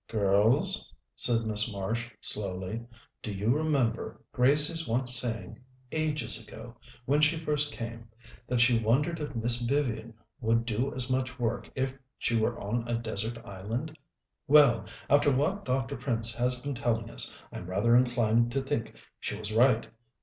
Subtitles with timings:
[0.07, 2.83] "Girls," said Miss Marsh slowly,
[3.21, 5.59] "do you remember Gracie's once saying,
[5.91, 8.07] ages ago, when she first came,
[8.47, 12.87] that she wondered if Miss Vivian would do as much work if she were on
[12.87, 13.95] a desert island?
[14.47, 15.95] Well, after what Dr.
[15.97, 19.85] Prince has been telling us, I'm rather inclined to think she was right.